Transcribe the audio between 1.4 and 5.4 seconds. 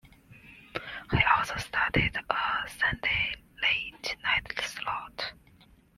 started a Sunday late night slot.